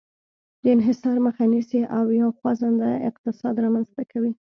[0.63, 4.31] د انحصار مخه نیسي او یو خوځنده اقتصاد رامنځته کوي.